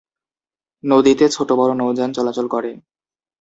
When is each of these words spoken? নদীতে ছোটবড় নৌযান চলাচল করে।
নদীতে 0.83 1.25
ছোটবড় 1.29 1.73
নৌযান 1.75 2.09
চলাচল 2.13 2.45
করে। 2.47 2.71